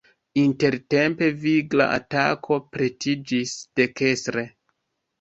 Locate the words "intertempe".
0.43-1.29